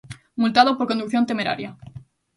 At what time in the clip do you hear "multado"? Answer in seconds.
0.41-0.71